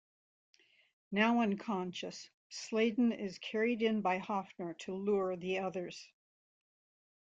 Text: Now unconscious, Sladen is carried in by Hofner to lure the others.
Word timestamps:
Now 1.11 1.41
unconscious, 1.41 2.31
Sladen 2.49 3.11
is 3.11 3.37
carried 3.37 3.83
in 3.83 4.01
by 4.01 4.17
Hofner 4.17 4.75
to 4.79 4.95
lure 4.95 5.35
the 5.35 5.59
others. 5.59 6.09